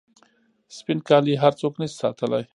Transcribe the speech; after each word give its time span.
سپین 0.77 0.99
کالي 1.07 1.33
هر 1.43 1.53
څوک 1.59 1.73
نسي 1.79 1.95
ساتلای. 2.01 2.43